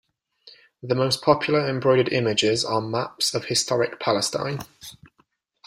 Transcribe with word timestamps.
The 0.81 0.95
most 0.95 1.21
popular 1.21 1.69
embroidered 1.69 2.11
images 2.11 2.65
are 2.65 2.81
maps 2.81 3.35
of 3.35 3.45
historic 3.45 3.99
Palestine. 3.99 4.65